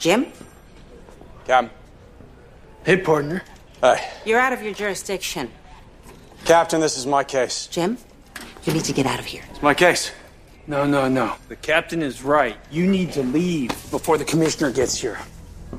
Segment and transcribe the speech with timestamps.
[0.00, 0.32] Jim?
[1.44, 1.70] Captain.
[2.84, 3.42] Hey, partner.
[3.82, 4.08] Hey.
[4.24, 5.50] You're out of your jurisdiction.
[6.46, 7.66] Captain, this is my case.
[7.66, 7.98] Jim,
[8.64, 9.44] you need to get out of here.
[9.50, 10.10] It's my case.
[10.66, 11.34] No, no, no.
[11.48, 12.56] The captain is right.
[12.70, 15.18] You need to leave before the commissioner gets here.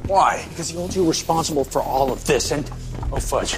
[0.06, 0.46] Why?
[0.50, 2.70] Because he holds you responsible for all of this and.
[3.12, 3.58] Oh, fudge.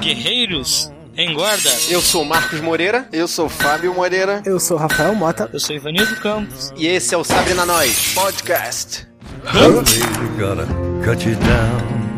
[0.00, 1.70] Guerreiros em guarda.
[1.88, 3.06] Eu sou Marcos Moreira.
[3.12, 4.42] Eu sou Fábio Moreira.
[4.44, 5.48] Eu sou Rafael Mota.
[5.52, 6.72] Eu sou Ivanildo Campos.
[6.76, 9.06] E esse é o Sabre na Nós Podcast.
[9.44, 10.66] We gotta
[11.04, 12.16] cut you down.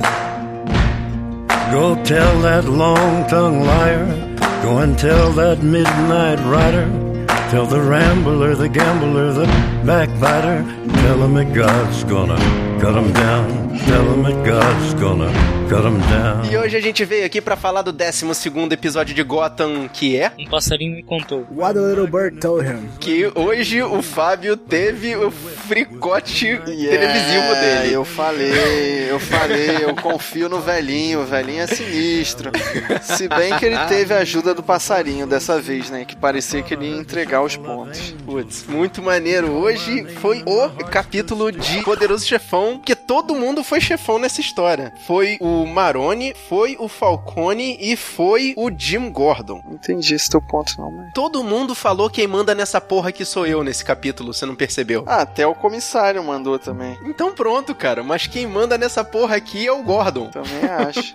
[1.70, 4.06] Go tell that long-tongued liar.
[4.62, 6.88] Go and tell that midnight rider.
[7.50, 9.46] Tell the rambler, the gambler, the
[9.84, 10.64] backbiter.
[11.02, 12.38] Tell him that God's gonna
[12.80, 13.68] cut him down.
[13.86, 15.30] Tell him that God's gonna
[15.68, 16.50] cut him down.
[16.50, 18.26] E hoje a gente veio aqui pra falar do 12
[18.72, 21.46] episódio de Gotham, que é Um passarinho me contou.
[21.54, 22.88] What a little bird told him.
[23.00, 27.94] que hoje o Fábio teve o fricote televisivo É, dele.
[27.94, 32.50] Eu falei, eu falei, eu confio no velhinho, o velhinho é sinistro.
[33.02, 36.04] Se bem que ele teve a ajuda do passarinho dessa vez, né?
[36.04, 38.14] Que parecia que ele ia entregar os pontos.
[38.24, 39.52] Putz, muito maneiro.
[39.52, 44.92] Hoje foi o capítulo de Poderoso Chefão, que todo mundo foi chefão nessa história.
[45.06, 49.62] Foi o Maroni, foi o Falcone e foi o Jim Gordon.
[49.64, 51.12] Não entendi esse teu ponto, não, mas.
[51.14, 55.04] Todo mundo falou quem manda nessa porra que sou eu nesse capítulo, você não percebeu?
[55.06, 56.98] Ah, até o comissário mandou também.
[57.04, 58.02] Então pronto, cara.
[58.02, 60.28] Mas quem manda nessa porra aqui é o Gordon.
[60.30, 61.12] Também acho.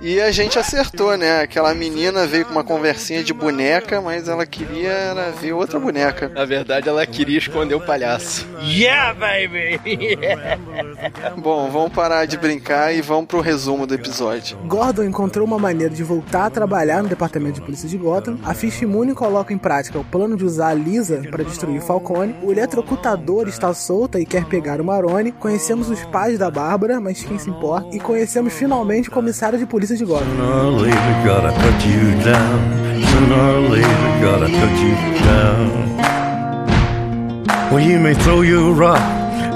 [0.00, 1.42] E a gente acertou, né?
[1.42, 6.28] Aquela menina veio com uma conversinha de boneca, mas ela queria era ver outra boneca.
[6.28, 8.46] Na verdade, ela queria esconder o palhaço.
[8.62, 9.80] Yeah, baby!
[11.36, 14.56] Bom, vamos parar de brincar e vamos pro resumo do episódio.
[14.66, 18.38] Gordon encontrou uma maneira de voltar a trabalhar no departamento de polícia de Gotham.
[18.44, 22.34] A Ficha Imune coloca em prática o plano de usar a Lisa para destruir Falcone.
[22.42, 25.32] O eletrocutador está solta e quer pegar o Maroni.
[25.32, 27.94] Conhecemos os pais da Bárbara, mas quem se importa?
[27.94, 30.24] E conhecemos finalmente o comissário de polícia de Gotham.
[37.74, 39.00] Well, you may throw your rock,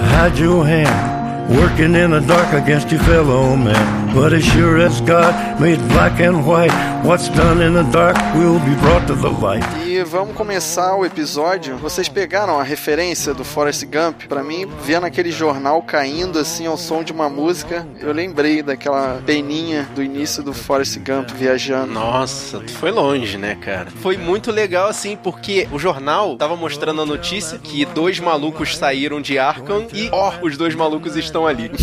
[0.01, 4.08] hide your hand, working in the dark against your fellow man.
[4.19, 6.73] But as sure as God made black and white,
[7.05, 9.65] what's done in the dark will be brought to the light.
[9.87, 11.77] E vamos começar o episódio.
[11.77, 14.27] Vocês pegaram a referência do Forrest Gump?
[14.29, 19.23] Pra mim, vendo aquele jornal caindo assim ao som de uma música, eu lembrei daquela
[19.25, 21.93] peninha do início do Forrest Gump viajando.
[21.93, 23.89] Nossa, foi longe, né, cara?
[24.03, 29.21] Foi muito legal, assim, porque o jornal tava mostrando a notícia que dois malucos saíram
[29.21, 31.71] de Arkham e, ó, os dois malucos estão ali.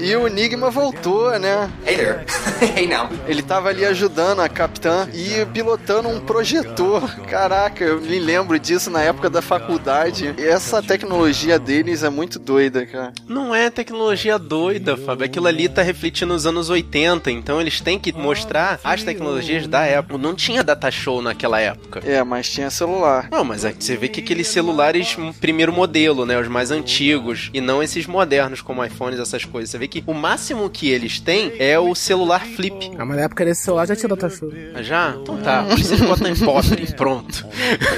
[0.00, 1.70] E o Enigma voltou, né?
[1.86, 2.24] Hey there.
[2.76, 3.08] hey now.
[3.26, 7.14] Ele tava ali ajudando a capitã e pilotando um projetor.
[7.26, 10.34] Caraca, eu me lembro disso na época da faculdade.
[10.38, 13.12] Essa tecnologia deles é muito doida, cara.
[13.28, 15.24] Não é tecnologia doida, Fábio.
[15.24, 19.84] Aquilo ali tá refletindo os anos 80, então eles têm que mostrar as tecnologias da
[19.84, 20.18] época.
[20.18, 22.00] Não tinha data show naquela época.
[22.04, 23.28] É, mas tinha celular.
[23.30, 26.38] Não, mas é que você vê que aqueles celulares, um primeiro modelo, né?
[26.38, 27.50] Os mais antigos.
[27.52, 29.70] E não esses modernos, como iPhones, essas coisas.
[29.70, 32.92] Você vê que o máximo que eles têm é o celular flip.
[32.98, 34.50] Ah, mas na época desse celular já tinha data show.
[34.82, 35.16] Já?
[35.20, 35.66] Então tá.
[35.70, 37.46] Eles botam em pobre e pronto.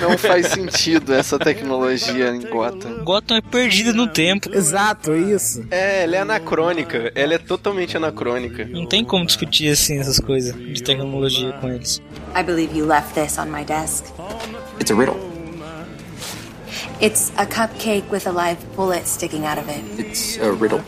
[0.01, 3.05] Não faz sentido essa tecnologia em Gotham.
[3.05, 4.51] Gotham é perdida no tempo.
[4.55, 5.67] Exato, isso.
[5.71, 7.13] É, ela é anacrônica.
[7.15, 8.65] Ela é totalmente anacrônica.
[8.67, 12.01] Não tem como discutir assim essas coisas de tecnologia com eles.
[12.35, 14.05] I believe you left this on my desk.
[14.81, 15.17] It's a riddle.
[17.01, 19.83] It's a cupcake with a live bullet sticking out of it.
[19.99, 20.81] It's a riddle.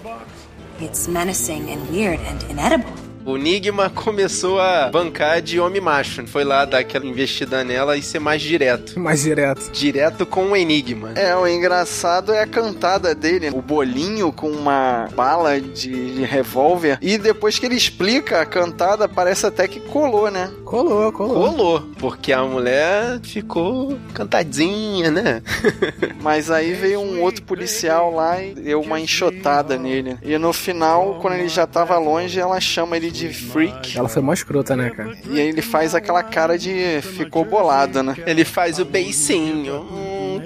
[0.81, 3.07] It's menacing and weird and inedible.
[3.28, 6.27] O Enigma começou a bancar de homem macho.
[6.27, 8.99] Foi lá dar aquela investida nela e ser mais direto.
[8.99, 9.71] Mais direto.
[9.71, 11.12] Direto com o Enigma.
[11.15, 16.98] É, o engraçado é a cantada dele, o bolinho com uma bala de, de revólver.
[17.03, 20.51] E depois que ele explica a cantada, parece até que colou, né?
[20.65, 21.51] Colou, colou.
[21.51, 25.42] Colou, porque a mulher ficou cantadinha, né?
[26.22, 30.16] Mas aí veio um outro policial lá e deu uma enxotada nele.
[30.22, 33.97] E no final, quando ele já tava longe, ela chama ele de freak.
[33.98, 35.16] Ela foi mó escrota, né, cara?
[35.30, 38.15] E aí ele faz aquela cara de ficou bolado, né?
[38.26, 39.86] Ele faz o beicinho.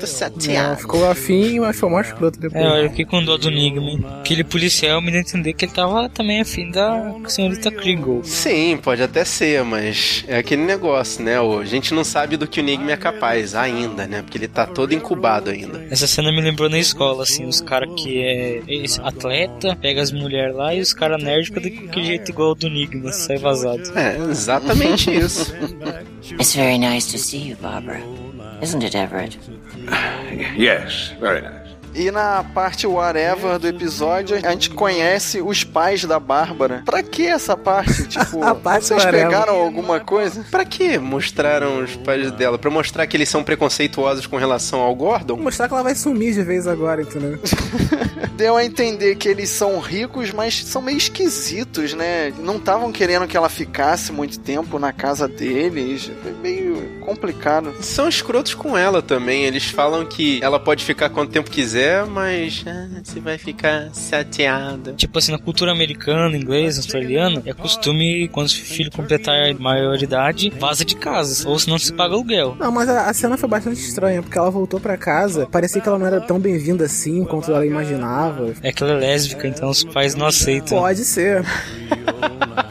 [0.06, 0.80] Tô Não, chateado.
[0.80, 2.64] ficou afim, mas foi mais escroto depois.
[2.64, 4.18] É, eu fiquei com dó do Nigma.
[4.20, 8.24] Aquele policial me deu a entender que ele tava também afim da senhorita Kringle.
[8.24, 11.36] Sim, pode até ser, mas é aquele negócio, né?
[11.38, 14.22] A gente não sabe do que o Enigma é capaz ainda, né?
[14.22, 15.86] Porque ele tá todo incubado ainda.
[15.90, 20.10] Essa cena me lembrou na escola, assim, os caras que é esse atleta, pega as
[20.10, 23.82] mulheres lá e os caras nerd ficam daquele jeito igual ao do Nigma, sai vazado.
[23.96, 25.54] É, exatamente isso.
[26.32, 28.00] It's very nice to see you, Barbara.
[28.62, 29.38] Isn't it, Everett?
[30.56, 31.62] Yes, very nice.
[31.94, 36.82] E na parte whatever do episódio, a gente conhece os pais da Bárbara.
[36.86, 38.04] Pra que essa parte?
[38.08, 39.26] Tipo, A parte vocês whatever.
[39.28, 40.42] pegaram alguma coisa?
[40.50, 42.58] Pra que mostraram os pais dela?
[42.58, 45.36] Pra mostrar que eles são preconceituosos com relação ao Gordon?
[45.36, 47.38] Mostrar que ela vai sumir de vez agora, entendeu?
[48.36, 52.32] Deu a entender que eles são ricos, mas são meio esquisitos, né?
[52.38, 56.10] Não estavam querendo que ela ficasse muito tempo na casa deles.
[56.22, 57.74] Foi meio complicado.
[57.80, 59.44] São escrotos com ela também.
[59.44, 64.94] Eles falam que ela pode ficar quanto tempo quiser, mas ah, você vai ficar chateada.
[64.94, 70.50] Tipo assim, na cultura americana, inglesa, australiana, é costume, quando o filho completar a maioridade,
[70.58, 72.56] vaza de casa, ou senão se paga aluguel.
[72.58, 75.88] Não, mas a, a cena foi bastante estranha, porque ela voltou pra casa, parecia que
[75.88, 78.21] ela não era tão bem-vinda assim quanto ela imaginava.
[78.62, 80.78] É que ela é lésbica, então os pais não aceitam.
[80.78, 81.44] Pode ser.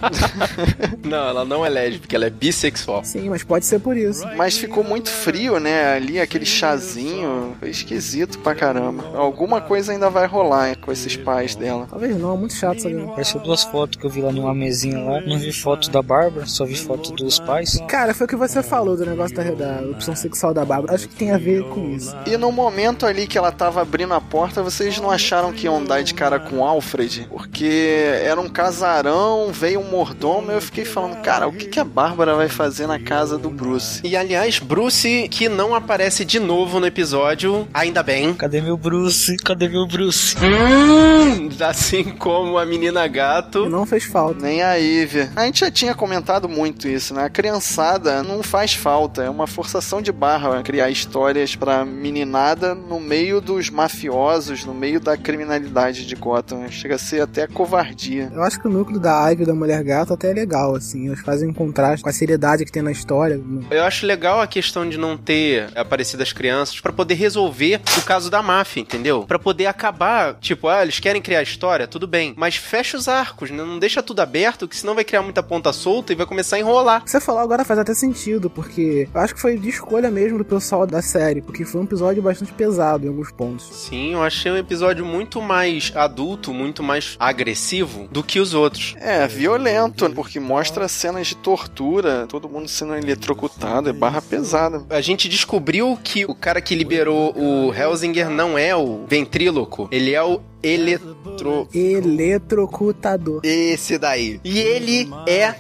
[1.03, 3.03] Não, ela não é lésbica, ela é bissexual.
[3.03, 4.25] Sim, mas pode ser por isso.
[4.37, 5.93] Mas ficou muito frio, né?
[5.93, 7.55] Ali, aquele chazinho.
[7.59, 9.03] Foi esquisito pra caramba.
[9.15, 11.87] Alguma coisa ainda vai rolar com esses pais dela.
[11.89, 13.01] Talvez não, muito chato isso aqui.
[13.01, 15.21] Apareceu duas fotos que eu vi lá numa mesinha lá.
[15.21, 17.79] Não vi foto da Bárbara, só vi foto dos pais.
[17.87, 20.93] Cara, foi o que você falou do negócio da, da opção sexual da Bárbara.
[20.95, 22.15] Acho que tem a ver com isso.
[22.25, 25.83] E no momento ali que ela tava abrindo a porta, vocês não acharam que iam
[25.83, 27.27] dar de cara com o Alfred?
[27.29, 31.83] Porque era um casarão, veio um mordomo, eu fiquei falando, cara, o que, que a
[31.83, 33.99] Bárbara vai fazer na casa do Bruce?
[34.05, 38.33] E aliás, Bruce, que não aparece de novo no episódio, ainda bem.
[38.33, 39.35] Cadê meu Bruce?
[39.37, 40.37] Cadê meu Bruce?
[40.37, 43.69] Hum, assim como a menina gato.
[43.69, 44.39] Não fez falta.
[44.41, 45.29] Nem a Ivy.
[45.35, 47.25] A gente já tinha comentado muito isso, né?
[47.25, 52.97] A criançada não faz falta, é uma forçação de barra criar histórias pra meninada no
[52.97, 56.69] meio dos mafiosos, no meio da criminalidade de Gotham.
[56.69, 58.31] Chega a ser até covardia.
[58.33, 61.07] Eu acho que o núcleo da Ivy da Mulher Gato até é legal, assim.
[61.07, 63.41] Eles fazem um contraste com a seriedade que tem na história.
[63.69, 68.01] Eu acho legal a questão de não ter aparecido as crianças pra poder resolver o
[68.01, 69.23] caso da máfia, entendeu?
[69.23, 73.49] Pra poder acabar, tipo, ah, eles querem criar história, tudo bem, mas fecha os arcos,
[73.49, 73.63] né?
[73.63, 76.59] não deixa tudo aberto, que senão vai criar muita ponta solta e vai começar a
[76.59, 77.01] enrolar.
[77.01, 80.09] O que você falou agora faz até sentido, porque eu acho que foi de escolha
[80.11, 83.65] mesmo do pessoal da série, porque foi um episódio bastante pesado em alguns pontos.
[83.71, 88.95] Sim, eu achei um episódio muito mais adulto, muito mais agressivo do que os outros.
[88.99, 89.70] É, violento,
[90.13, 94.83] porque mostra cenas de tortura, todo mundo sendo eletrocutado, é barra pesada.
[94.89, 100.13] A gente descobriu que o cara que liberou o Helsinger não é o ventríloco, ele
[100.13, 101.67] é o eletro.
[101.73, 103.41] Eletrocutador.
[103.43, 104.39] Esse daí.
[104.43, 105.53] E ele é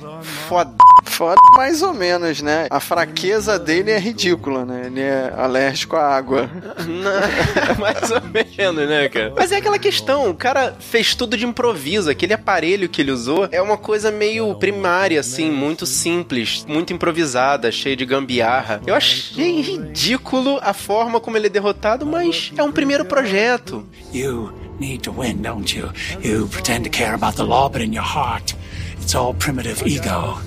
[0.47, 0.75] foda.
[1.21, 2.65] Foda mais ou menos, né?
[2.67, 4.87] A fraqueza dele é ridícula, né?
[4.87, 6.49] Ele é alérgico à água.
[6.79, 9.31] Não, mais ou menos, né, cara?
[9.35, 13.47] Mas é aquela questão, o cara fez tudo de improviso, aquele aparelho que ele usou
[13.51, 18.81] é uma coisa meio primária, assim, muito simples, muito improvisada, cheia de gambiarra.
[18.87, 23.87] Eu achei ridículo a forma como ele é derrotado, mas é um primeiro projeto.
[24.11, 25.91] You need to win, don't you?
[26.23, 28.55] You pretend to care about the law, but in your heart,
[28.99, 30.41] it's all primitive ego.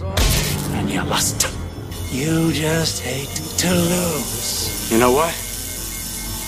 [0.75, 1.49] And your lust.
[2.13, 4.91] You just hate to lose.
[4.91, 5.35] You know what?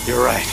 [0.07, 0.47] You're right.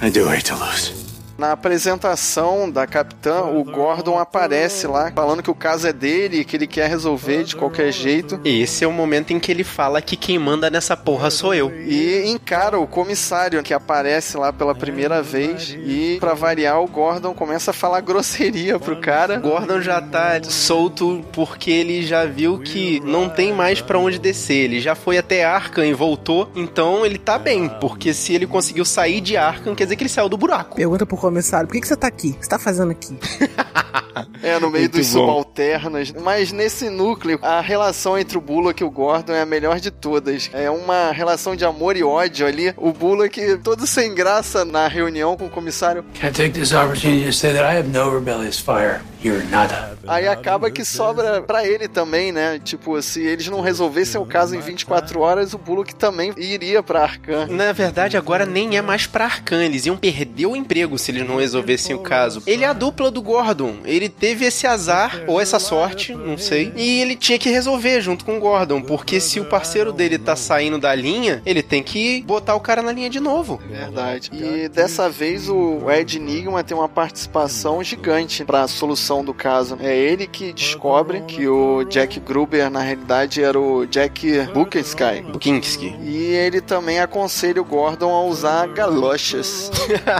[0.00, 0.97] I do hate to lose.
[1.38, 6.44] Na apresentação da capitã, o Gordon aparece lá, falando que o caso é dele e
[6.44, 8.40] que ele quer resolver de qualquer jeito.
[8.44, 11.72] Esse é o momento em que ele fala que quem manda nessa porra sou eu.
[11.72, 15.78] E encara o comissário que aparece lá pela primeira vez.
[15.78, 19.36] E, pra variar, o Gordon começa a falar grosseria pro cara.
[19.38, 24.64] Gordon já tá solto porque ele já viu que não tem mais pra onde descer.
[24.64, 28.84] Ele já foi até Arkham e voltou, então ele tá bem, porque se ele conseguiu
[28.84, 30.74] sair de Arkham, quer dizer que ele saiu do buraco.
[30.74, 32.30] Pergunta pro comissário, por que, que você tá aqui?
[32.30, 33.16] O que você tá fazendo aqui?
[34.42, 35.20] É, no meio Muito dos bom.
[35.20, 36.12] subalternos.
[36.12, 39.90] Mas nesse núcleo, a relação entre o Bullock e o Gordon é a melhor de
[39.90, 40.50] todas.
[40.52, 42.72] É uma relação de amor e ódio ali.
[42.76, 46.04] O Bullock, todo sem graça na reunião com o comissário.
[46.20, 49.00] Can I take this opportunity to say that I have no rebellious fire?
[49.22, 49.98] You're nada.
[50.06, 52.58] Aí acaba que sobra pra ele também, né?
[52.62, 57.02] Tipo, se eles não resolvessem o caso em 24 horas, o Bullock também iria pra
[57.02, 57.46] Arcan.
[57.48, 59.64] Na verdade, agora nem é mais pra Arcan.
[59.64, 62.42] Eles iam perder o emprego se eles não resolvessem o caso.
[62.46, 63.78] Ele é a dupla do Gordon.
[63.84, 66.72] Ele teve esse azar, ou essa sorte, não sei.
[66.76, 68.80] E ele tinha que resolver junto com o Gordon.
[68.80, 72.82] Porque se o parceiro dele tá saindo da linha, ele tem que botar o cara
[72.82, 73.60] na linha de novo.
[73.68, 74.30] Verdade.
[74.32, 79.76] E dessa vez o Ed Enigma tem uma participação gigante pra solução do caso.
[79.80, 85.22] É ele que descobre que o Jack Gruber na realidade era o Jack Bukinski.
[85.32, 85.96] Bukinski.
[86.02, 89.70] E ele também aconselha o Gordon a usar galochas.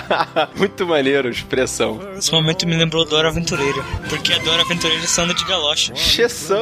[0.57, 2.01] Muito maneiro a expressão.
[2.17, 5.95] Esse momento me lembrou Dora Aventureira, porque a Dora Aventureira só anda de galocha.
[5.95, 6.59] Jesus!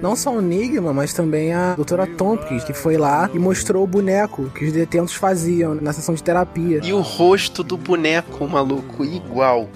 [0.00, 3.86] Não só o Enigma, mas também a doutora Tompkins, que foi lá e mostrou o
[3.86, 6.80] boneco que os detentos faziam na sessão de terapia.
[6.84, 9.68] E o rosto do boneco, maluco, igual.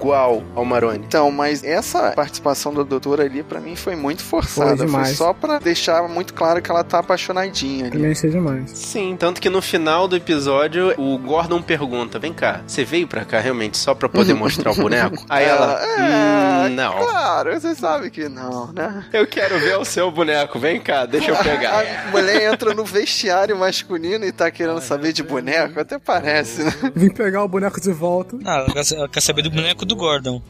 [0.00, 1.04] Igual ao Maroni.
[1.06, 4.76] Então, mas essa participação da doutora ali, pra mim, foi muito forçada.
[4.88, 7.92] Foi Foi, só pra deixar muito claro que ela tá apaixonadinha ali.
[7.92, 8.70] Também achei demais.
[8.70, 13.24] Sim, tanto que no final do episódio, o Gordon pergunta: Vem cá, você veio pra
[13.26, 15.22] cá realmente só pra poder mostrar o boneco?
[15.28, 16.92] Aí ela, é, "Hum, não.
[17.06, 19.04] Claro, você sabe que não, né?
[19.12, 21.84] Eu quero ver o seu boneco, vem cá, deixa eu pegar.
[22.06, 26.72] A mulher entra no vestiário masculino e tá querendo saber de boneco, até parece, né?
[26.94, 28.38] Vim pegar o boneco de volta.
[28.46, 30.40] Ah, ela quer, ela quer saber do boneco do Gordon.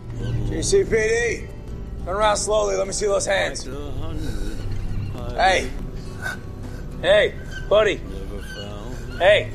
[0.49, 1.49] GCPD,
[2.05, 2.77] turn around slowly.
[2.77, 3.65] Let me see those hands.
[5.35, 5.71] Hey.
[7.01, 7.35] Hey,
[7.69, 8.01] buddy.
[9.19, 9.51] Hey.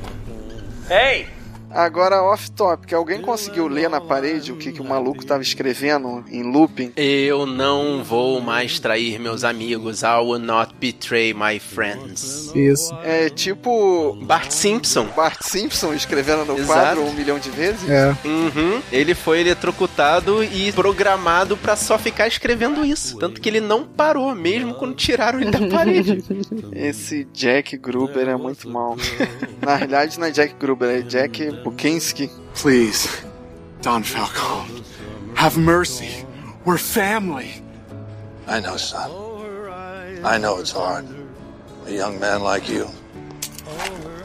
[0.88, 1.27] Hey.
[1.75, 6.41] Agora, off-topic, alguém conseguiu ler na parede o que, que o maluco tava escrevendo em
[6.41, 6.94] looping?
[6.96, 10.01] Eu não vou mais trair meus amigos.
[10.01, 12.50] I will not betray my friends.
[12.55, 12.98] Isso.
[13.03, 15.08] É tipo Bart Simpson.
[15.15, 16.67] Bart Simpson escrevendo no Exato.
[16.79, 17.89] quadro um milhão de vezes?
[17.89, 18.15] É.
[18.25, 18.82] Uhum.
[18.89, 23.17] Ele foi eletrocutado e programado pra só ficar escrevendo isso.
[23.17, 26.24] Tanto que ele não parou, mesmo quando tiraram ele da parede.
[26.74, 28.96] Esse Jack Gruber é muito mal.
[29.62, 32.29] Na realidade, não é Jack Gruber, é Jack Bukinski.
[32.53, 33.25] Please,
[33.81, 34.84] Don Falcone,
[35.34, 36.24] have mercy.
[36.63, 37.62] We're family.
[38.48, 39.10] I know, son.
[40.24, 41.05] I know it's hard.
[41.88, 42.88] A young man like you.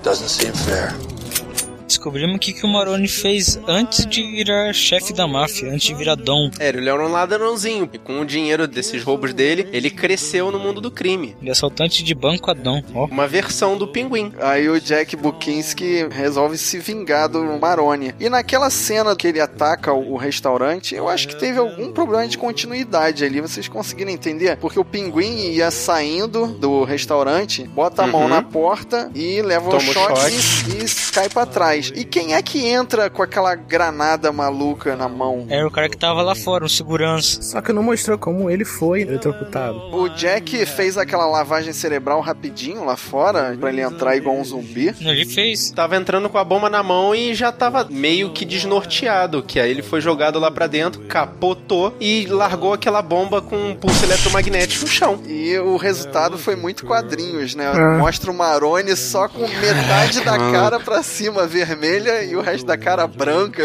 [0.02, 0.92] Doesn't seem fair.
[1.90, 5.94] Descobrimos o que, que o Maroni fez antes de virar chefe da máfia, antes de
[5.94, 6.49] virar Dom.
[6.61, 7.90] É, ele era um ladrãozinho.
[7.92, 11.35] E com o dinheiro desses roubos dele, ele cresceu no mundo do crime.
[11.40, 12.80] Ele é assaltante de banco a Dom.
[12.94, 13.06] Ó.
[13.06, 14.32] Uma versão do pinguim.
[14.40, 18.14] Aí o Jack Bukinski resolve se vingar do Maroni.
[18.20, 22.38] E naquela cena que ele ataca o restaurante, eu acho que teve algum problema de
[22.38, 23.40] continuidade ali.
[23.40, 24.56] Vocês conseguiram entender?
[24.59, 28.28] Porque o pinguim ia saindo do restaurante, bota a mão Uhum.
[28.28, 30.76] na porta e leva Toma o choque choque.
[30.78, 31.80] e, e cai pra trás.
[31.95, 35.47] E quem é que entra com aquela granada maluca na mão?
[35.49, 37.43] Era o cara que tava lá fora, um segurança.
[37.43, 39.79] Só que não mostrou como ele foi eletrocutado.
[39.95, 44.95] O Jack fez aquela lavagem cerebral rapidinho lá fora, pra ele entrar igual um zumbi.
[45.01, 45.71] Ele fez.
[45.71, 49.43] Tava entrando com a bomba na mão e já tava meio que desnorteado.
[49.43, 53.75] Que aí ele foi jogado lá pra dentro, capotou e largou aquela bomba com um
[53.75, 55.21] pulso eletromagnético no chão.
[55.27, 57.73] E o resultado foi muito quadrinhos, né?
[57.75, 57.99] É.
[57.99, 62.77] Mostra o Maroni só com metade da cara pra cima vermelha e o resto da
[62.77, 63.62] cara branca.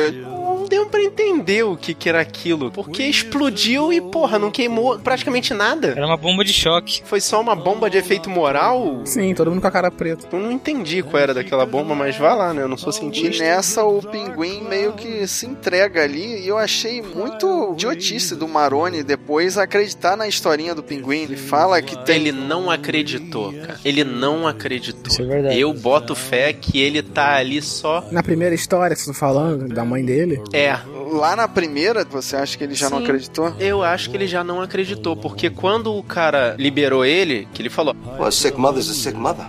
[0.65, 2.71] Não deu pra entender o que, que era aquilo.
[2.71, 5.89] Porque explodiu e, porra, não queimou praticamente nada.
[5.89, 7.03] Era uma bomba de choque.
[7.05, 9.01] Foi só uma bomba de efeito moral?
[9.05, 10.27] Sim, todo mundo com a cara preta.
[10.31, 12.63] Eu não entendi qual era daquela bomba, mas vá lá, né?
[12.63, 13.43] Eu não sou E cientista.
[13.43, 19.03] nessa o pinguim meio que se entrega ali e eu achei muito idiotice do Maroni
[19.03, 21.21] depois acreditar na historinha do pinguim.
[21.23, 23.79] Ele fala que tem Ele não acreditou, cara.
[23.85, 25.11] Ele não acreditou.
[25.11, 25.59] Isso é verdade.
[25.59, 28.03] Eu boto fé que ele tá ali só.
[28.11, 30.79] Na primeira história que você tá falando, da mãe dele, É.
[31.11, 33.03] lá na primeira, você acha que ele já não Sim.
[33.03, 33.53] acreditou?
[33.59, 37.69] Eu acho que ele já não acreditou, porque quando o cara liberou ele, que ele
[37.69, 39.45] falou, Well, a sick mother's a sick mother.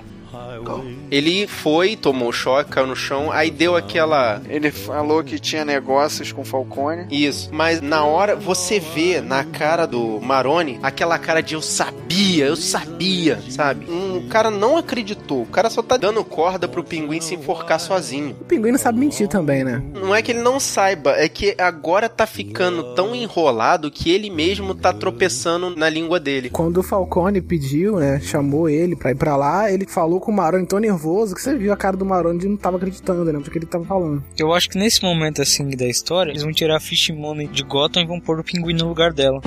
[1.10, 4.40] Ele foi, tomou choque, caiu no chão, aí deu aquela.
[4.48, 7.06] Ele falou que tinha negócios com Falcone.
[7.10, 12.46] Isso, mas na hora você vê na cara do Maroni aquela cara de eu sabia,
[12.46, 13.86] eu sabia, sabe?
[13.90, 17.78] Um, o cara não acreditou, o cara só tá dando corda pro pinguim se enforcar
[17.78, 18.36] sozinho.
[18.40, 19.82] o pinguim não sabe mentir também, né?
[19.94, 24.30] Não é que ele não saiba, é que agora tá ficando tão enrolado que ele
[24.30, 26.50] mesmo tá tropeçando na língua dele.
[26.50, 30.34] Quando o Falcone pediu, né, chamou ele pra ir pra lá, ele falou com o
[30.34, 33.38] Maroni tão nervoso que você viu a cara do Maroni de não tava acreditando, né,
[33.40, 34.22] porque ele tava falando.
[34.38, 37.62] Eu acho que nesse momento assim da história, eles vão tirar a Fish Money de
[37.62, 39.40] Gotham e vão pôr o pinguim no lugar dela.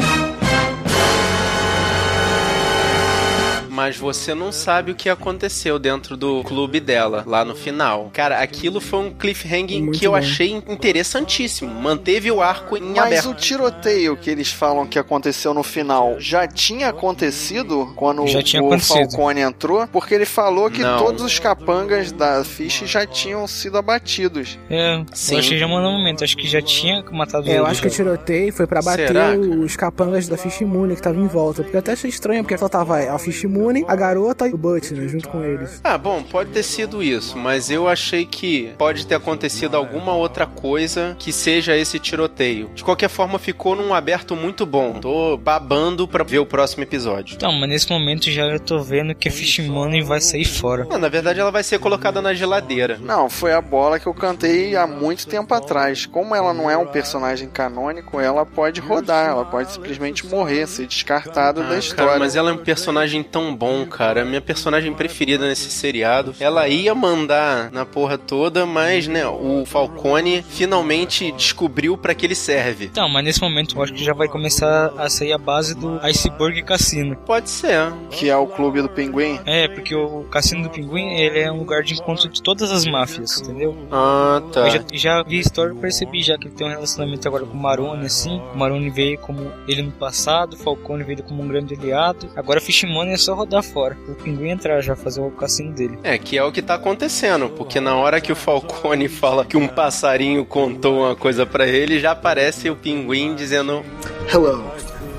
[3.80, 8.10] Mas você não sabe o que aconteceu dentro do clube dela, lá no final.
[8.14, 10.18] Cara, aquilo foi um cliffhanger Muito que eu bom.
[10.18, 11.74] achei interessantíssimo.
[11.74, 13.30] Manteve o arco em Mas aberto.
[13.30, 18.62] o tiroteio que eles falam que aconteceu no final já tinha acontecido quando Já tinha
[18.62, 18.98] o acontecido.
[19.12, 19.88] Falcone entrou?
[19.88, 20.98] Porque ele falou que Não.
[20.98, 24.60] todos os capangas da Fish já tinham sido abatidos.
[24.70, 25.36] É, Sim.
[25.36, 27.82] eu acho que já mandou um momento, acho que já tinha matado É, eu acho
[27.82, 31.28] que o tiroteio foi pra bater Será, os capangas da Fish Moon que estavam em
[31.28, 31.62] volta.
[31.64, 33.46] Porque eu até achei estranho, porque só tava a Fish
[33.88, 35.80] A garota e o Butch, né, junto com eles.
[35.84, 40.46] Ah, bom, pode ter sido isso, mas eu achei que pode ter acontecido alguma outra
[40.46, 42.70] coisa que seja esse tiroteio.
[42.76, 44.94] De qualquer forma, ficou num aberto muito bom.
[45.00, 47.36] Tô babando pra ver o próximo episódio.
[47.36, 50.88] Então, mas nesse momento já eu tô vendo que a Fish Money vai sair fora.
[50.90, 52.98] Ah, na verdade, ela vai ser colocada na geladeira.
[53.02, 56.06] Não, foi a bola que eu cantei há muito tempo atrás.
[56.06, 60.88] Como ela não é um personagem canônico, ela pode rodar, ela pode simplesmente morrer, ser
[60.88, 62.06] descartada da Ah, história.
[62.06, 64.22] cara, mas ela é um personagem tão bom, cara.
[64.22, 66.34] A minha personagem preferida nesse seriado.
[66.40, 72.36] Ela ia mandar na porra toda, mas, né, o Falcone finalmente descobriu pra que ele
[72.36, 72.86] serve.
[72.86, 76.00] Então, mas nesse momento eu acho que já vai começar a sair a base do
[76.02, 77.18] Iceberg Cassino.
[77.18, 77.92] Pode ser.
[78.10, 79.40] Que é o clube do pinguim.
[79.46, 82.86] É, porque o Cassino do Pinguim, ele é um lugar de encontro de todas as
[82.86, 83.76] máfias, entendeu?
[83.92, 84.62] Ah, tá.
[84.62, 87.46] Eu já, já vi a história e percebi já que ele tem um relacionamento agora
[87.46, 88.40] com o Maroni, assim.
[88.54, 92.30] O Maroni veio como ele no passado, o Falcone veio como um grande aliado.
[92.36, 93.98] Agora Fish Money é só rodar fora.
[94.08, 95.98] O Pinguim entrar já, fazer o cassino dele.
[96.04, 99.58] É, que é o que tá acontecendo, porque na hora que o Falcone fala que
[99.58, 103.84] um passarinho contou uma coisa pra ele, já aparece o pinguim dizendo:
[104.32, 104.64] Hello,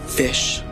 [0.07, 0.65] fish.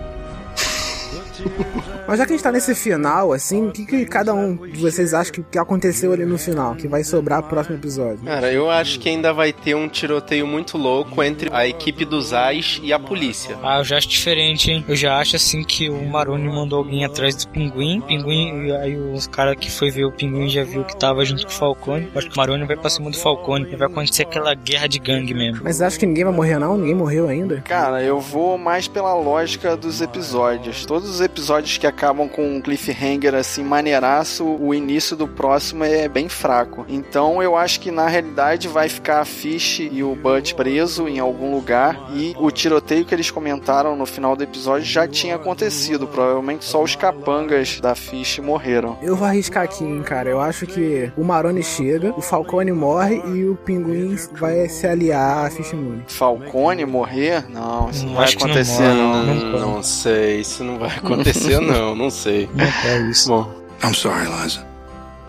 [2.09, 4.81] Mas já que a gente tá nesse final, assim, o que, que cada um de
[4.81, 6.75] vocês acha que, que aconteceu ali no final?
[6.75, 8.25] Que vai sobrar pro próximo episódio?
[8.25, 12.33] Cara, eu acho que ainda vai ter um tiroteio muito louco entre a equipe dos
[12.33, 13.59] Ais e a polícia.
[13.63, 14.83] Ah, eu já acho diferente, hein?
[14.89, 18.01] Eu já acho assim que o Maroni mandou alguém atrás do pinguim.
[18.01, 21.45] Pinguim, e aí os caras que foi ver o pinguim já viu que tava junto
[21.45, 22.09] com o Falcone.
[22.15, 23.69] Eu acho que o Maroni vai pra cima do Falcone.
[23.71, 25.61] E vai acontecer aquela guerra de gangue mesmo.
[25.63, 26.79] Mas acho que ninguém vai morrer, não?
[26.79, 27.61] Ninguém morreu ainda?
[27.61, 30.87] Cara, eu vou mais pela lógica dos episódios.
[30.87, 36.09] Todos os episódios que acabam com um cliffhanger assim maneiraço, o início do próximo é
[36.09, 36.87] bem fraco.
[36.89, 41.19] Então eu acho que na realidade vai ficar a Fish e o Butch preso em
[41.19, 46.07] algum lugar e o tiroteio que eles comentaram no final do episódio já tinha acontecido.
[46.07, 48.97] Provavelmente só os capangas da Fish morreram.
[49.03, 50.31] Eu vou arriscar aqui, hein, cara.
[50.31, 55.47] Eu acho que o Maroni chega, o Falcone morre e o Pinguim vai se aliar
[55.47, 55.99] a Fish Moon.
[56.07, 57.45] Falcone morrer?
[57.51, 59.25] Não, isso não, Hum, vai não acontecer não.
[59.25, 59.59] não.
[59.79, 62.49] Não sei, isso não vai acontecer, não, não sei.
[62.55, 63.29] Não é isso.
[63.29, 63.53] Bom,
[63.83, 64.67] I'm sorry, Liza.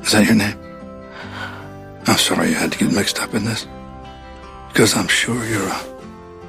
[0.03, 0.57] Is that your name?
[2.07, 3.67] I'm sorry you had to get mixed up in this.
[4.69, 5.81] Because I'm sure you're a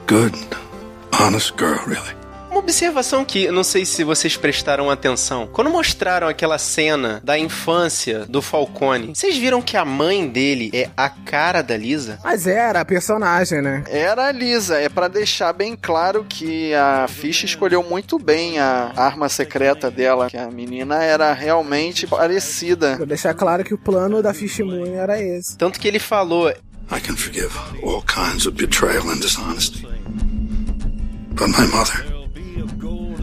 [0.06, 0.34] good,
[1.18, 2.14] honest girl, really.
[2.50, 5.48] Uma observação que eu não sei se vocês prestaram atenção.
[5.52, 10.90] Quando mostraram aquela cena da infância do Falcone, vocês viram que a mãe dele é
[10.96, 12.18] a cara da Lisa?
[12.24, 13.84] Mas era a personagem, né?
[13.86, 18.92] Era a Lisa, é pra deixar bem claro que a Fish escolheu muito bem a
[18.96, 22.96] arma secreta dela, que a menina era realmente parecida.
[22.96, 25.56] Vou deixar claro que o plano da Fish Moon era esse.
[25.56, 29.86] Tanto que ele falou: I can forgive all kinds of betrayal and dishonesty.
[31.32, 32.09] But my mother.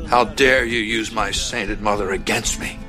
[0.08, 2.80] How dare you use my sainted mother against me?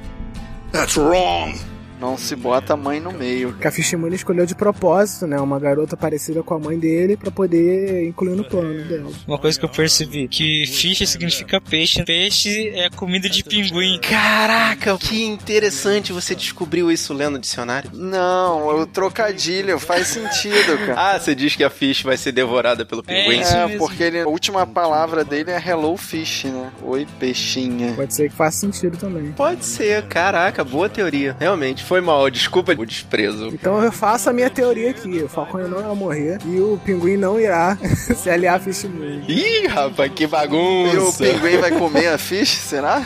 [0.70, 1.58] That's wrong.
[2.00, 3.54] Não se bota a mãe no meio.
[3.54, 5.38] Que a Fish Moon escolheu de propósito, né?
[5.40, 9.10] Uma garota parecida com a mãe dele pra poder incluir no plano dela.
[9.26, 12.04] Uma coisa que eu percebi, que fish significa peixe.
[12.04, 13.98] Peixe é comida de pinguim.
[14.00, 17.90] Caraca, que interessante você descobriu isso lendo o dicionário.
[17.94, 21.14] Não, o trocadilho faz sentido, cara.
[21.14, 23.40] Ah, você diz que a Fish vai ser devorada pelo pinguim?
[23.40, 23.78] isso É, mesmo.
[23.86, 26.70] porque ele, a última palavra dele é Hello Fish, né?
[26.82, 27.92] Oi, peixinha.
[27.94, 29.32] Pode ser que faça sentido também.
[29.32, 31.36] Pode ser, caraca, boa teoria.
[31.38, 33.48] Realmente, foi mal, desculpa o desprezo.
[33.48, 35.22] Então eu faço a minha teoria aqui.
[35.22, 37.76] O Falcone não irá morrer e o Pinguim não irá
[38.14, 39.22] se aliar a Fish Moon.
[39.26, 41.24] Ih, rapaz, que E o bagunça.
[41.24, 43.02] pinguim vai comer a Fish, será?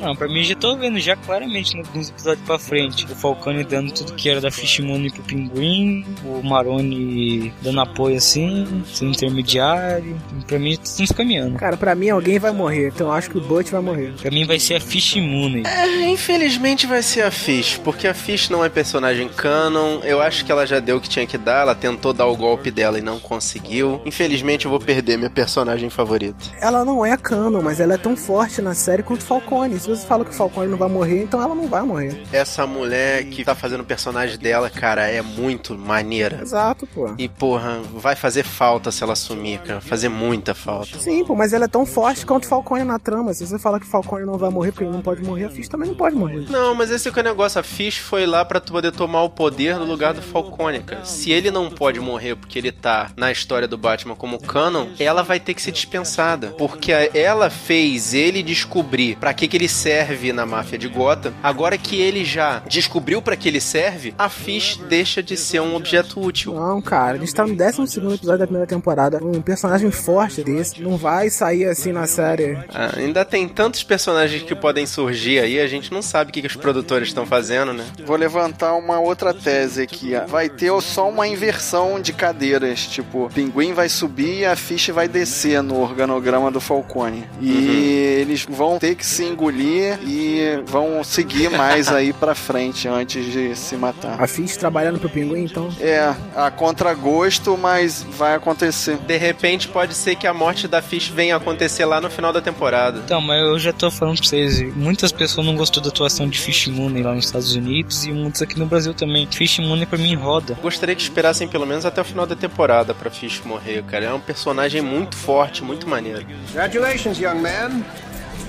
[0.00, 3.04] Não, pra mim já tô vendo já claramente nos episódios pra frente.
[3.04, 8.16] O Falcone dando tudo que era da Fish Money pro Pinguim, o Maroni dando apoio
[8.16, 10.16] assim, sendo intermediário.
[10.46, 11.58] Pra mim tá tudo caminhando.
[11.58, 12.88] Cara, pra mim alguém vai morrer.
[12.88, 14.12] Então eu acho que o Butch vai morrer.
[14.20, 15.64] Pra mim vai ser a Fish Money.
[15.66, 20.00] É, infelizmente vai ser a Fish, porque a Fish não é personagem canon.
[20.02, 21.62] Eu acho que ela já deu o que tinha que dar.
[21.62, 24.00] Ela tentou dar o golpe dela e não conseguiu.
[24.04, 26.44] Infelizmente eu vou perder minha personagem favorita.
[26.60, 29.78] Ela não é canon, mas ela é tão forte na série quanto o Falcone.
[29.78, 32.22] Se você fala que o Falcone não vai morrer, então ela não vai morrer.
[32.32, 36.40] Essa mulher que tá fazendo o personagem dela, cara, é muito maneira.
[36.42, 37.14] Exato, pô.
[37.18, 39.80] E, porra, vai fazer falta se ela sumir, cara.
[39.80, 40.98] Fazer muita falta.
[40.98, 43.34] Sim, pô, mas ela é tão forte quanto o Falcone na trama.
[43.34, 45.50] Se você fala que o Falcone não vai morrer porque ele não pode morrer, a
[45.50, 46.46] Fish também não pode morrer.
[46.50, 47.60] Não, mas esse é o negócio.
[47.60, 51.04] A Fish foi lá pra poder tomar o poder no lugar do Falcone, cara.
[51.04, 55.22] Se ele não pode morrer porque ele tá na história do Batman como canon, ela
[55.22, 56.48] vai ter que ser dispensada.
[56.58, 61.32] Porque ela fez ele descobrir para que, que ele serve na máfia de Gotham.
[61.42, 65.74] Agora que ele já descobriu para que ele serve, a Fish deixa de ser um
[65.74, 66.54] objeto útil.
[66.54, 69.18] Não, cara, a gente tá no 12 episódio da primeira temporada.
[69.22, 72.56] Um personagem forte desse não vai sair assim na série.
[72.72, 76.40] Ah, ainda tem tantos personagens que podem surgir aí, a gente não sabe o que,
[76.40, 77.84] que os produtores estão fazendo, né?
[78.04, 80.12] Vou levantar uma outra tese aqui.
[80.28, 82.86] Vai ter só uma inversão de cadeiras.
[82.86, 87.24] Tipo, o pinguim vai subir e a Fish vai descer no organograma do Falcone.
[87.40, 88.20] E uhum.
[88.20, 93.54] eles vão ter que se engolir e vão seguir mais aí pra frente antes de
[93.56, 94.20] se matar.
[94.22, 95.68] A Fish trabalhando pro pinguim, então?
[95.80, 98.96] É, a contragosto, mas vai acontecer.
[98.98, 102.40] De repente pode ser que a morte da Fish venha acontecer lá no final da
[102.40, 103.00] temporada.
[103.04, 106.38] Então, mas eu já tô falando pra vocês, muitas pessoas não gostou da atuação de
[106.38, 109.26] Fish Mooney lá nos Estados Unidos e muitos aqui no Brasil também.
[109.30, 110.58] Fish Mooney pra mim roda.
[110.62, 114.06] Gostaria que esperassem pelo menos até o final da temporada pra Fish morrer, cara.
[114.06, 116.24] É um personagem muito forte, muito maneiro.
[116.48, 117.82] Congratulations, young man.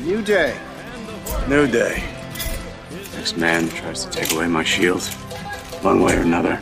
[0.05, 0.55] New day.
[1.47, 2.03] New day.
[3.13, 5.01] This man tries to take away my shield.
[5.81, 6.59] One way or another,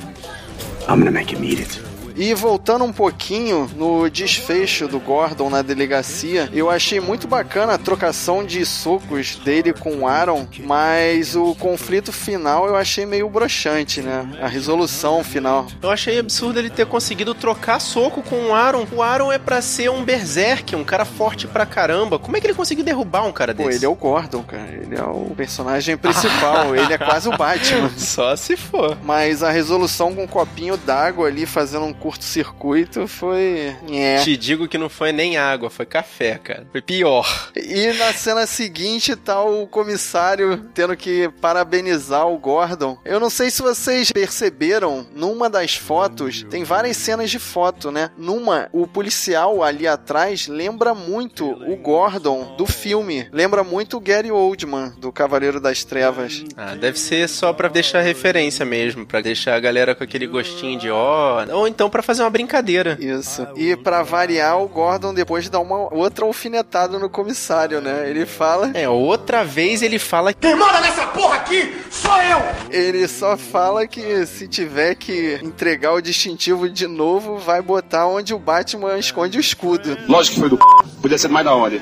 [0.88, 1.93] I'm gonna make him eat it.
[2.16, 7.78] E voltando um pouquinho no desfecho do Gordon na delegacia, eu achei muito bacana a
[7.78, 14.02] trocação de socos dele com o Aaron, mas o conflito final eu achei meio broxante,
[14.02, 14.30] né?
[14.42, 15.68] A resolução final.
[15.82, 18.86] Eu achei absurdo ele ter conseguido trocar soco com o Aaron.
[18.92, 22.20] O Aaron é para ser um berserk, um cara forte pra caramba.
[22.20, 23.70] Como é que ele conseguiu derrubar um cara desse?
[23.70, 24.70] Pô, ele é o Gordon, cara.
[24.72, 26.76] Ele é o personagem principal.
[26.76, 27.90] ele é quase o Batman.
[27.98, 28.98] Só se for.
[29.04, 33.74] Mas a resolução com um copinho d'água ali fazendo um curto-circuito foi.
[33.90, 34.18] É.
[34.18, 36.68] Te digo que não foi nem água, foi café, cara.
[36.70, 37.26] Foi pior.
[37.56, 42.98] E na cena seguinte tá o comissário tendo que parabenizar o Gordon.
[43.06, 48.12] Eu não sei se vocês perceberam, numa das fotos, tem várias cenas de foto, né?
[48.18, 53.30] Numa, o policial ali atrás lembra muito o Gordon do filme.
[53.32, 56.44] Lembra muito o Gary Oldman, do Cavaleiro das Trevas.
[56.58, 60.78] Ah, deve ser só pra deixar referência mesmo, pra deixar a galera com aquele gostinho
[60.78, 61.46] de ó.
[61.50, 62.98] Oh, ou então para fazer uma brincadeira.
[63.00, 63.48] Isso.
[63.56, 68.10] E para variar, o Gordon depois dá uma outra alfinetada no comissário, né?
[68.10, 68.72] Ele fala.
[68.74, 70.34] É, outra vez ele fala.
[70.34, 72.42] Quem manda nessa porra aqui sou eu!
[72.72, 78.34] Ele só fala que se tiver que entregar o distintivo de novo, vai botar onde
[78.34, 79.96] o Batman esconde o escudo.
[80.08, 80.58] Lógico que foi do
[80.90, 81.00] c...
[81.00, 81.80] Podia ser mais da hora.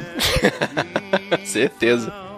[1.46, 2.31] Certeza.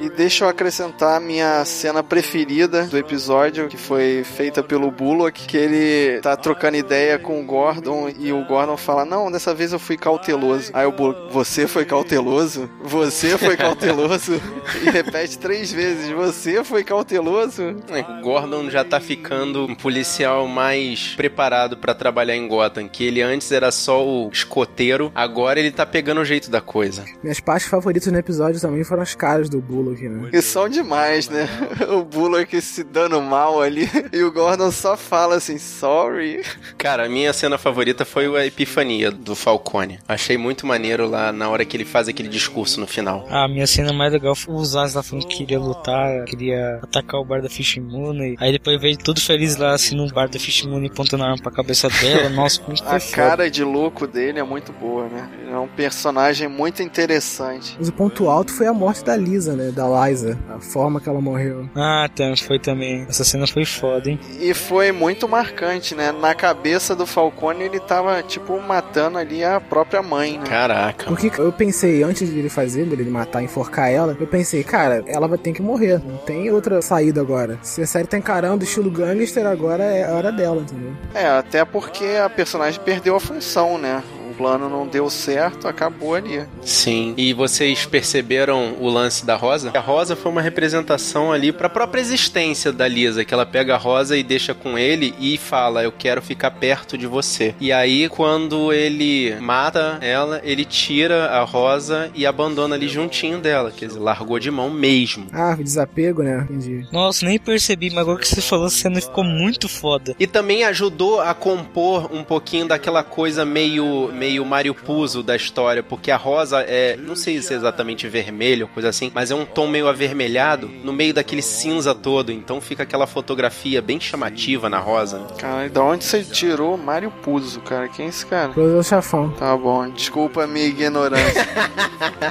[0.00, 5.46] E deixa eu acrescentar a minha cena preferida do episódio, que foi feita pelo Bullock,
[5.46, 9.72] que ele tá trocando ideia com o Gordon e o Gordon fala: Não, dessa vez
[9.72, 10.70] eu fui cauteloso.
[10.72, 12.70] Aí o Bullock, você foi cauteloso?
[12.82, 14.40] Você foi cauteloso?
[14.82, 17.62] e repete três vezes: Você foi cauteloso?
[17.90, 23.04] É, o Gordon já tá ficando um policial mais preparado para trabalhar em Gotham, que
[23.04, 27.04] ele antes era só o escoteiro, agora ele tá pegando o jeito da coisa.
[27.20, 29.87] Minhas partes favoritas no episódio também foram as caras do Bullock.
[29.88, 30.30] Bullock, né?
[30.30, 31.48] Que são demais, né?
[31.88, 36.42] O Bullock se dando mal ali e o Gordon só fala assim, sorry.
[36.76, 39.98] Cara, a minha cena favorita foi a epifania do Falcone.
[40.06, 43.26] Achei muito maneiro lá na hora que ele faz aquele discurso no final.
[43.30, 46.80] Ah, a minha cena mais legal foi o Zaz lá falando que queria lutar, queria
[46.82, 48.34] atacar o bar da Fish Moon.
[48.38, 51.42] Aí depois veio tudo feliz lá, assim, no bar da Fish Moon, pontando a arma
[51.42, 52.28] pra cabeça dela.
[52.28, 55.28] Nossa, muito A cara de louco dele é muito boa, né?
[55.50, 57.76] é um personagem muito interessante.
[57.78, 59.70] Mas o ponto alto foi a morte da Lisa, né?
[59.78, 61.70] Da Liza, a forma que ela morreu.
[61.76, 63.06] Ah, tá, foi também.
[63.08, 64.18] Essa cena foi foda, hein?
[64.40, 66.10] E foi muito marcante, né?
[66.10, 70.46] Na cabeça do Falcone ele tava, tipo, matando ali a própria mãe, né?
[70.48, 71.06] Caraca.
[71.06, 75.28] Porque eu pensei, antes de ele fazer, dele matar, enforcar ela, eu pensei, cara, ela
[75.28, 76.02] vai ter que morrer.
[76.04, 77.56] Não tem outra saída agora.
[77.62, 80.92] Se a série tá encarando o estilo gangster, agora é a hora dela, entendeu?
[81.14, 84.02] É, até porque a personagem perdeu a função, né?
[84.38, 86.44] Plano não deu certo, acabou ali.
[86.62, 87.12] Sim.
[87.16, 89.72] E vocês perceberam o lance da Rosa?
[89.74, 93.74] A Rosa foi uma representação ali para a própria existência da Lisa, que ela pega
[93.74, 97.54] a Rosa e deixa com ele e fala: "Eu quero ficar perto de você".
[97.60, 103.72] E aí quando ele mata ela, ele tira a Rosa e abandona ali juntinho dela,
[103.74, 105.26] quer dizer, largou de mão mesmo.
[105.32, 106.46] Ah, desapego, né?
[106.48, 106.86] Entendi.
[106.92, 110.14] Nossa, nem percebi, mas agora que você falou, a cena ficou muito foda.
[110.18, 115.34] E também ajudou a compor um pouquinho daquela coisa meio, meio meio Mario Puzo da
[115.34, 119.34] história, porque a rosa é, não sei se é exatamente vermelho, coisa assim, mas é
[119.34, 124.68] um tom meio avermelhado no meio daquele cinza todo, então fica aquela fotografia bem chamativa
[124.68, 125.26] na rosa.
[125.38, 127.88] Cara, e da onde você tirou Mário Puzo, cara?
[127.88, 128.52] Quem é esse cara?
[128.52, 129.30] Close chafão.
[129.30, 131.48] Tá bom, desculpa a minha ignorância.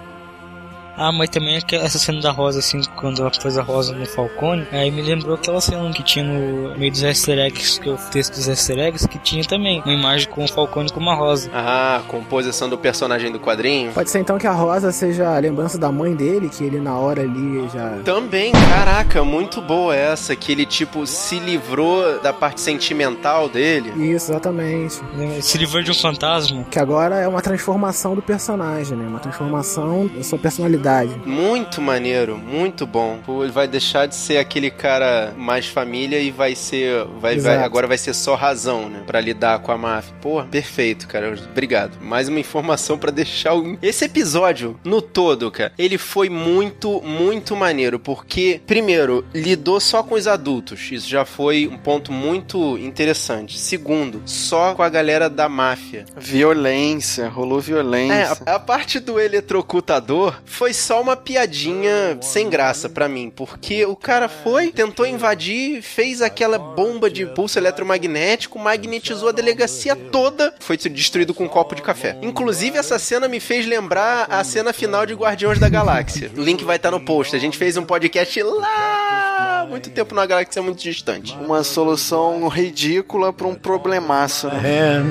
[0.98, 4.04] Ah, mas também aquela- essa cena da Rosa, assim, quando ela faz a Rosa no
[4.04, 7.92] Falcone, aí me lembrou aquela cena que tinha no meio dos easter eggs, que é
[7.92, 11.14] o texto dos easter eggs, que tinha também uma imagem com o Falcone com uma
[11.14, 11.50] rosa.
[11.54, 13.92] Ah, composição do personagem do quadrinho.
[13.92, 16.96] Pode ser então que a Rosa seja a lembrança da mãe dele, que ele na
[16.98, 17.98] hora ali já.
[18.04, 23.90] Também, caraca, muito boa essa, que ele tipo se livrou da parte sentimental dele.
[24.14, 25.00] Isso, exatamente.
[25.42, 26.64] Se livrou de um fantasma.
[26.70, 29.06] Que agora é uma transformação do personagem, né?
[29.06, 30.87] Uma transformação da sua personalidade.
[31.26, 33.18] Muito maneiro, muito bom.
[33.24, 37.04] Pô, ele vai deixar de ser aquele cara mais família e vai ser.
[37.20, 39.02] Vai, vai- agora vai ser só razão, né?
[39.06, 40.14] Pra lidar com a máfia.
[40.20, 41.34] Pô, perfeito, cara.
[41.50, 41.98] Obrigado.
[42.00, 43.76] Mais uma informação pra deixar o.
[43.82, 47.98] Esse episódio, no todo, cara, ele foi muito, muito maneiro.
[47.98, 50.90] Porque, primeiro, lidou só com os adultos.
[50.90, 53.58] Isso já foi um ponto muito interessante.
[53.58, 56.04] Segundo, só com a galera da máfia.
[56.16, 58.38] violência, rolou É, violência.
[58.46, 63.96] a, a parte do eletrocutador foi só uma piadinha sem graça pra mim, porque o
[63.96, 70.76] cara foi, tentou invadir, fez aquela bomba de pulso eletromagnético, magnetizou a delegacia toda, foi
[70.76, 72.16] destruído com um copo de café.
[72.22, 76.30] Inclusive, essa cena me fez lembrar a cena final de Guardiões da Galáxia.
[76.36, 77.34] O link vai estar no post.
[77.34, 81.36] A gente fez um podcast lá, muito tempo na galáxia muito distante.
[81.40, 85.02] Uma solução ridícula pra um problemaço, né?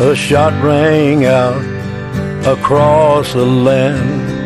[0.00, 1.62] a shot rang out
[2.46, 4.39] across the land.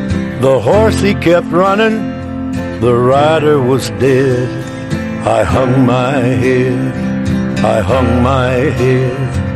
[0.44, 1.96] The horse he kept running,
[2.80, 4.46] the rider was dead.
[5.26, 9.53] I hung my head, I hung my head.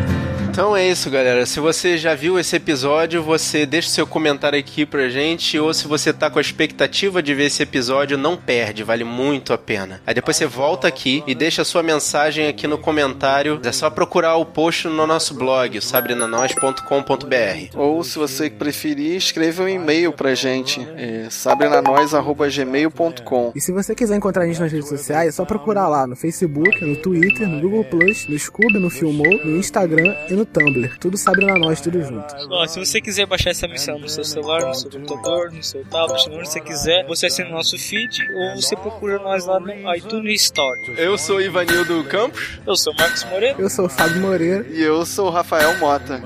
[0.59, 1.47] Então é isso, galera.
[1.47, 5.57] Se você já viu esse episódio, você deixa seu comentário aqui pra gente.
[5.57, 9.53] Ou se você tá com a expectativa de ver esse episódio, não perde, vale muito
[9.53, 10.03] a pena.
[10.05, 13.61] Aí depois você volta aqui e deixa sua mensagem aqui no comentário.
[13.63, 17.77] É só procurar o post no nosso blog, sabrinanois.com.br.
[17.77, 23.53] Ou, se você preferir, escreva um e-mail pra gente, é, sabrinanois.gmail.com.
[23.55, 26.17] E se você quiser encontrar a gente nas redes sociais, é só procurar lá no
[26.17, 30.97] Facebook, no Twitter, no Google Plus, no Scoob, no Filmou, no Instagram e no Tumblr.
[30.99, 32.35] Tudo sabe na nós, tudo junto.
[32.51, 35.85] Ó, se você quiser baixar essa missão no seu celular, no seu computador, no seu
[35.85, 39.95] tablet, onde você quiser, você assina o nosso feed ou você procura nós lá no
[39.95, 40.95] iTunes Store.
[40.97, 42.59] Eu sou Ivanildo Campos.
[42.67, 43.57] Eu sou Marcos Moreira.
[43.59, 44.67] Eu sou o Fábio Moreira.
[44.71, 46.23] E eu sou o Rafael Mota.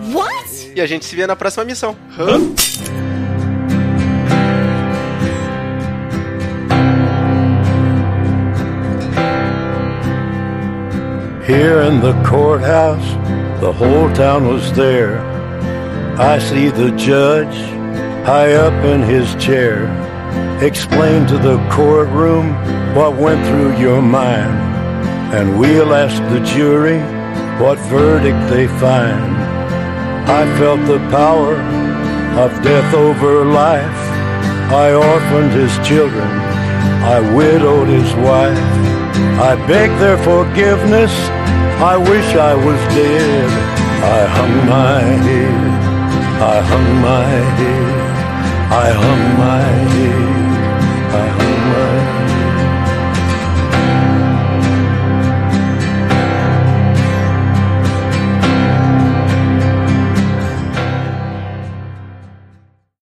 [0.75, 1.97] E a gente se vê na próxima missão.
[11.47, 13.05] Here in the courthouse,
[13.63, 15.21] the whole town was there.
[16.19, 17.55] I see the judge
[18.27, 19.87] high up in his chair.
[20.61, 22.55] Explain to the courtroom
[22.97, 24.59] what went through your mind.
[25.33, 26.99] And we'll ask the jury
[27.63, 29.33] what verdict they find.
[30.27, 31.55] I felt the power
[32.43, 34.01] of death over life.
[34.73, 36.31] I orphaned his children.
[37.15, 38.59] I widowed his wife.
[39.39, 41.13] I beg their forgiveness.
[41.85, 43.51] I wish I was dead.
[44.17, 45.73] I hung my head.
[46.41, 47.27] I hung my
[47.59, 47.93] head.
[48.85, 50.33] I hung my head.
[51.13, 51.42] I hung